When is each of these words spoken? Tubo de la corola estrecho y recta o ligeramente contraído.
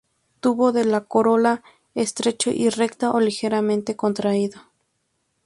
Tubo 0.39 0.71
de 0.71 0.83
la 0.83 1.01
corola 1.03 1.61
estrecho 1.93 2.49
y 2.49 2.69
recta 2.69 3.11
o 3.11 3.19
ligeramente 3.19 3.95
contraído. 3.95 4.59